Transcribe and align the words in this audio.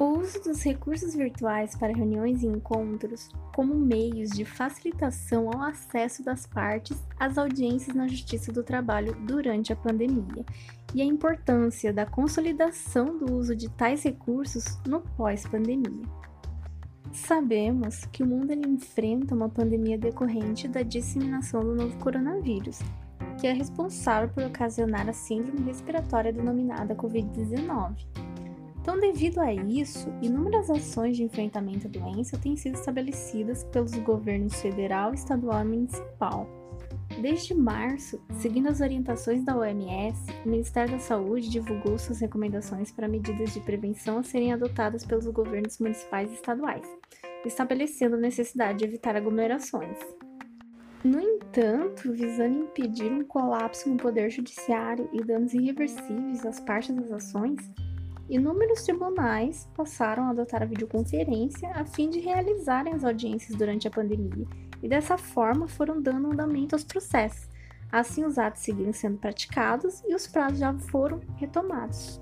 O 0.00 0.18
uso 0.18 0.42
dos 0.42 0.62
recursos 0.62 1.14
virtuais 1.14 1.76
para 1.76 1.92
reuniões 1.92 2.42
e 2.42 2.46
encontros 2.46 3.28
como 3.54 3.74
meios 3.74 4.30
de 4.30 4.46
facilitação 4.46 5.50
ao 5.50 5.60
acesso 5.60 6.24
das 6.24 6.46
partes 6.46 6.96
às 7.18 7.36
audiências 7.36 7.94
na 7.94 8.08
Justiça 8.08 8.50
do 8.50 8.62
Trabalho 8.62 9.14
durante 9.26 9.74
a 9.74 9.76
pandemia 9.76 10.42
e 10.94 11.02
a 11.02 11.04
importância 11.04 11.92
da 11.92 12.06
consolidação 12.06 13.18
do 13.18 13.34
uso 13.34 13.54
de 13.54 13.68
tais 13.68 14.02
recursos 14.02 14.78
no 14.86 15.02
pós-pandemia. 15.02 16.08
Sabemos 17.12 18.06
que 18.06 18.22
o 18.22 18.26
mundo 18.26 18.54
enfrenta 18.54 19.34
uma 19.34 19.50
pandemia 19.50 19.98
decorrente 19.98 20.66
da 20.66 20.80
disseminação 20.80 21.60
do 21.60 21.74
novo 21.74 21.98
coronavírus, 21.98 22.78
que 23.38 23.46
é 23.46 23.52
responsável 23.52 24.30
por 24.30 24.44
ocasionar 24.44 25.06
a 25.10 25.12
síndrome 25.12 25.60
respiratória 25.66 26.32
denominada 26.32 26.96
Covid-19 26.96 28.19
então, 28.80 28.98
devido 28.98 29.40
a 29.40 29.52
isso, 29.52 30.08
inúmeras 30.22 30.70
ações 30.70 31.16
de 31.16 31.22
enfrentamento 31.22 31.86
à 31.86 31.90
doença 31.90 32.38
têm 32.38 32.56
sido 32.56 32.74
estabelecidas 32.74 33.62
pelos 33.64 33.92
governos 33.98 34.54
federal, 34.60 35.12
estadual 35.12 35.60
e 35.62 35.68
municipal. 35.68 36.48
Desde 37.20 37.52
março, 37.52 38.18
seguindo 38.38 38.68
as 38.68 38.80
orientações 38.80 39.44
da 39.44 39.54
OMS, 39.54 40.18
o 40.46 40.48
Ministério 40.48 40.92
da 40.92 40.98
Saúde 40.98 41.50
divulgou 41.50 41.98
suas 41.98 42.20
recomendações 42.20 42.90
para 42.90 43.06
medidas 43.06 43.52
de 43.52 43.60
prevenção 43.60 44.18
a 44.18 44.22
serem 44.22 44.52
adotadas 44.52 45.04
pelos 45.04 45.26
governos 45.26 45.78
municipais 45.78 46.30
e 46.30 46.34
estaduais, 46.34 46.86
estabelecendo 47.44 48.16
a 48.16 48.20
necessidade 48.20 48.78
de 48.78 48.84
evitar 48.86 49.14
aglomerações. 49.14 49.98
No 51.04 51.20
entanto, 51.20 52.12
visando 52.12 52.60
impedir 52.60 53.12
um 53.12 53.24
colapso 53.24 53.90
no 53.90 53.98
poder 53.98 54.30
judiciário 54.30 55.08
e 55.12 55.22
danos 55.22 55.52
irreversíveis 55.52 56.46
às 56.46 56.60
partes 56.60 56.94
das 56.94 57.12
ações, 57.12 57.58
Inúmeros 58.30 58.84
tribunais 58.84 59.68
passaram 59.74 60.22
a 60.22 60.30
adotar 60.30 60.62
a 60.62 60.66
videoconferência 60.66 61.68
a 61.74 61.84
fim 61.84 62.08
de 62.08 62.20
realizarem 62.20 62.94
as 62.94 63.02
audiências 63.02 63.58
durante 63.58 63.88
a 63.88 63.90
pandemia 63.90 64.46
e 64.80 64.88
dessa 64.88 65.18
forma 65.18 65.66
foram 65.66 66.00
dando 66.00 66.30
andamento 66.30 66.76
aos 66.76 66.84
processos. 66.84 67.48
Assim, 67.90 68.24
os 68.24 68.38
atos 68.38 68.62
seguiram 68.62 68.92
sendo 68.92 69.18
praticados 69.18 70.00
e 70.06 70.14
os 70.14 70.28
prazos 70.28 70.60
já 70.60 70.72
foram 70.72 71.20
retomados. 71.38 72.20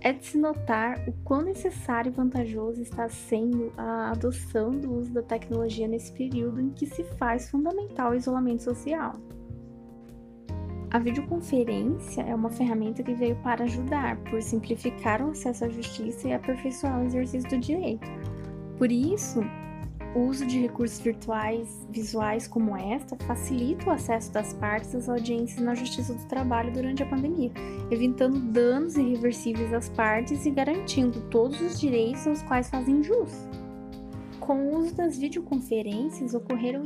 É 0.00 0.12
de 0.12 0.24
se 0.26 0.38
notar 0.38 0.96
o 1.08 1.12
quão 1.24 1.42
necessário 1.42 2.10
e 2.10 2.14
vantajoso 2.14 2.80
está 2.80 3.08
sendo 3.08 3.72
a 3.76 4.12
adoção 4.12 4.70
do 4.70 4.94
uso 4.94 5.12
da 5.12 5.22
tecnologia 5.22 5.88
nesse 5.88 6.12
período 6.12 6.60
em 6.60 6.70
que 6.70 6.86
se 6.86 7.02
faz 7.02 7.50
fundamental 7.50 8.12
o 8.12 8.14
isolamento 8.14 8.62
social. 8.62 9.16
A 10.90 10.98
videoconferência 10.98 12.22
é 12.22 12.34
uma 12.34 12.48
ferramenta 12.48 13.02
que 13.02 13.12
veio 13.12 13.36
para 13.36 13.64
ajudar, 13.64 14.16
por 14.24 14.40
simplificar 14.40 15.20
o 15.20 15.32
acesso 15.32 15.66
à 15.66 15.68
justiça 15.68 16.28
e 16.28 16.32
aperfeiçoar 16.32 17.02
o 17.02 17.04
exercício 17.04 17.50
do 17.50 17.58
direito. 17.58 18.08
Por 18.78 18.90
isso, 18.90 19.40
o 20.14 20.20
uso 20.20 20.46
de 20.46 20.58
recursos 20.58 20.98
virtuais 20.98 21.86
visuais 21.90 22.48
como 22.48 22.74
esta 22.74 23.16
facilita 23.26 23.90
o 23.90 23.92
acesso 23.92 24.32
das 24.32 24.54
partes 24.54 24.94
às 24.94 25.10
audiências 25.10 25.62
na 25.62 25.74
Justiça 25.74 26.14
do 26.14 26.26
Trabalho 26.26 26.72
durante 26.72 27.02
a 27.02 27.06
pandemia, 27.06 27.52
evitando 27.90 28.40
danos 28.40 28.96
irreversíveis 28.96 29.74
às 29.74 29.90
partes 29.90 30.46
e 30.46 30.50
garantindo 30.50 31.20
todos 31.28 31.60
os 31.60 31.78
direitos 31.78 32.26
aos 32.26 32.42
quais 32.44 32.70
fazem 32.70 33.02
jus. 33.02 33.46
Com 34.40 34.68
o 34.68 34.78
uso 34.78 34.94
das 34.94 35.18
videoconferências, 35.18 36.32
ocorreram 36.32 36.82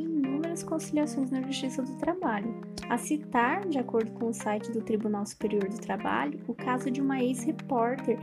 inúmeras 0.52 0.62
conciliações 0.62 1.30
na 1.30 1.40
Justiça 1.42 1.82
do 1.82 1.96
Trabalho. 1.96 2.54
A 2.88 2.98
citar, 2.98 3.66
de 3.66 3.78
acordo 3.78 4.12
com 4.12 4.28
o 4.28 4.34
site 4.34 4.70
do 4.70 4.82
Tribunal 4.82 5.24
Superior 5.24 5.68
do 5.68 5.78
Trabalho, 5.78 6.38
o 6.46 6.54
caso 6.54 6.90
de 6.90 7.00
uma 7.00 7.22
ex-repórter 7.22 8.18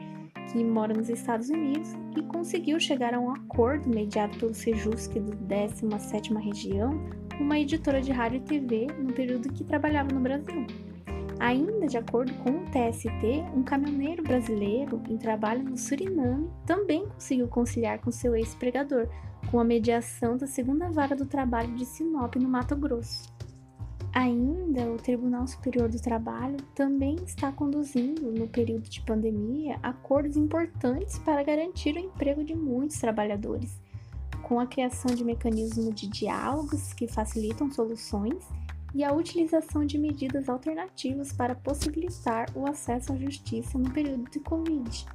que 0.51 0.63
mora 0.63 0.93
nos 0.93 1.09
Estados 1.09 1.49
Unidos 1.49 1.93
e 2.15 2.21
conseguiu 2.23 2.79
chegar 2.79 3.13
a 3.13 3.19
um 3.19 3.31
acordo 3.31 3.89
mediado 3.89 4.37
pelo 4.37 4.53
Sejusc 4.53 5.11
do 5.19 5.31
17ª 5.47 6.39
Região, 6.39 6.91
uma 7.39 7.59
editora 7.59 8.01
de 8.01 8.11
rádio 8.11 8.37
e 8.37 8.41
TV 8.41 8.87
no 8.99 9.13
período 9.13 9.51
que 9.51 9.63
trabalhava 9.63 10.13
no 10.13 10.19
Brasil. 10.19 10.65
Ainda 11.39 11.87
de 11.87 11.97
acordo 11.97 12.33
com 12.43 12.49
o 12.49 12.65
TST, 12.65 13.45
um 13.55 13.63
caminhoneiro 13.63 14.21
brasileiro 14.23 15.01
em 15.09 15.17
trabalho 15.17 15.63
no 15.63 15.77
Suriname 15.77 16.49
também 16.65 17.07
conseguiu 17.07 17.47
conciliar 17.47 17.99
com 17.99 18.11
seu 18.11 18.35
ex-pregador, 18.35 19.07
com 19.49 19.59
a 19.59 19.63
mediação 19.63 20.37
da 20.37 20.45
segunda 20.45 20.89
vara 20.89 21.15
do 21.15 21.25
trabalho 21.25 21.73
de 21.75 21.85
Sinop, 21.85 22.35
no 22.35 22.47
Mato 22.47 22.75
Grosso. 22.75 23.33
Ainda, 24.13 24.91
o 24.91 24.97
Tribunal 24.97 25.47
Superior 25.47 25.89
do 25.89 25.99
Trabalho 25.99 26.57
também 26.75 27.15
está 27.25 27.51
conduzindo, 27.51 28.31
no 28.31 28.47
período 28.47 28.89
de 28.89 29.01
pandemia, 29.01 29.79
acordos 29.81 30.35
importantes 30.35 31.17
para 31.19 31.43
garantir 31.43 31.95
o 31.95 31.99
emprego 31.99 32.43
de 32.43 32.55
muitos 32.55 32.99
trabalhadores, 32.99 33.79
com 34.43 34.59
a 34.59 34.67
criação 34.67 35.13
de 35.13 35.23
mecanismos 35.23 35.93
de 35.93 36.07
diálogos 36.07 36.93
que 36.93 37.07
facilitam 37.07 37.71
soluções 37.71 38.43
e 38.93 39.03
a 39.03 39.13
utilização 39.13 39.85
de 39.85 39.97
medidas 39.97 40.49
alternativas 40.49 41.31
para 41.31 41.55
possibilitar 41.55 42.47
o 42.55 42.67
acesso 42.67 43.13
à 43.13 43.15
justiça 43.15 43.77
no 43.77 43.91
período 43.91 44.29
de 44.29 44.39
Covid. 44.39 45.05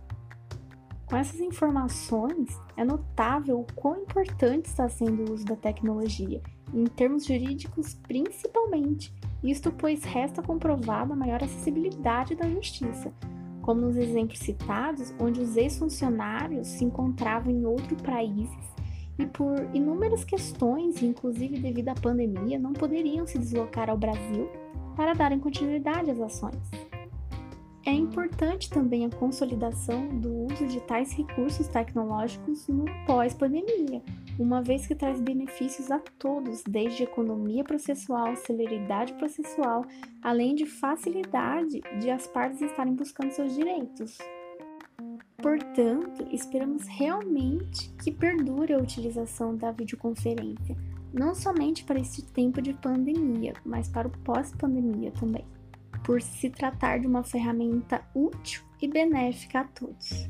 Com 1.14 1.18
essas 1.18 1.38
informações, 1.38 2.60
é 2.76 2.84
notável 2.84 3.60
o 3.60 3.66
quão 3.76 4.02
importante 4.02 4.66
está 4.66 4.88
sendo 4.88 5.22
o 5.22 5.32
uso 5.32 5.44
da 5.44 5.54
tecnologia, 5.54 6.42
em 6.74 6.86
termos 6.86 7.24
jurídicos 7.24 7.94
principalmente, 7.94 9.14
isto 9.40 9.70
pois 9.70 10.02
resta 10.02 10.42
comprovada 10.42 11.12
a 11.12 11.16
maior 11.16 11.40
acessibilidade 11.40 12.34
da 12.34 12.50
justiça, 12.50 13.12
como 13.62 13.82
nos 13.82 13.96
exemplos 13.96 14.40
citados, 14.40 15.14
onde 15.20 15.40
os 15.40 15.56
ex-funcionários 15.56 16.66
se 16.66 16.84
encontravam 16.84 17.52
em 17.52 17.64
outros 17.64 18.02
países 18.02 18.74
e 19.16 19.24
por 19.24 19.68
inúmeras 19.72 20.24
questões, 20.24 21.00
inclusive 21.00 21.60
devido 21.60 21.90
à 21.90 21.94
pandemia, 21.94 22.58
não 22.58 22.72
poderiam 22.72 23.24
se 23.24 23.38
deslocar 23.38 23.88
ao 23.88 23.96
Brasil 23.96 24.50
para 24.96 25.14
darem 25.14 25.38
continuidade 25.38 26.10
às 26.10 26.20
ações. 26.20 26.83
É 27.86 27.92
importante 27.92 28.70
também 28.70 29.04
a 29.04 29.10
consolidação 29.10 30.08
do 30.08 30.46
uso 30.46 30.66
de 30.66 30.80
tais 30.80 31.12
recursos 31.12 31.68
tecnológicos 31.68 32.66
no 32.66 32.86
pós-pandemia, 33.06 34.02
uma 34.38 34.62
vez 34.62 34.86
que 34.86 34.94
traz 34.94 35.20
benefícios 35.20 35.90
a 35.90 35.98
todos, 36.18 36.62
desde 36.62 37.02
economia 37.02 37.62
processual, 37.62 38.34
celeridade 38.36 39.12
processual, 39.14 39.84
além 40.22 40.54
de 40.54 40.64
facilidade 40.64 41.82
de 42.00 42.10
as 42.10 42.26
partes 42.26 42.62
estarem 42.62 42.94
buscando 42.94 43.32
seus 43.32 43.54
direitos. 43.54 44.16
Portanto, 45.36 46.26
esperamos 46.32 46.86
realmente 46.86 47.90
que 48.02 48.10
perdure 48.10 48.72
a 48.72 48.78
utilização 48.78 49.54
da 49.54 49.70
videoconferência, 49.70 50.74
não 51.12 51.34
somente 51.34 51.84
para 51.84 52.00
este 52.00 52.24
tempo 52.24 52.62
de 52.62 52.72
pandemia, 52.72 53.52
mas 53.62 53.88
para 53.88 54.08
o 54.08 54.18
pós-pandemia 54.24 55.12
também, 55.12 55.44
por 56.00 56.20
se 56.22 56.50
tratar 56.50 57.00
de 57.00 57.06
uma 57.06 57.22
ferramenta 57.22 58.02
útil 58.14 58.62
e 58.80 58.88
benéfica 58.88 59.60
a 59.60 59.64
todos. 59.64 60.28